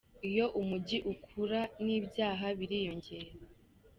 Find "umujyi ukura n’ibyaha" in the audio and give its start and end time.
0.61-2.47